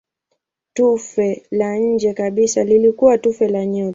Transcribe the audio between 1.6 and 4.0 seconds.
nje kabisa lilikuwa tufe la nyota.